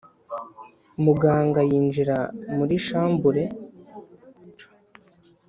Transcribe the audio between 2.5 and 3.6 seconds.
muri chambure